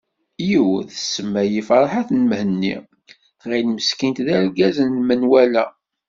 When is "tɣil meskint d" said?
3.41-4.27